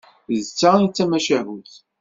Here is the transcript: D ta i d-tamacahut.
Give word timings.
D 0.43 0.45
ta 0.59 0.71
i 0.81 0.87
d-tamacahut. 0.89 1.71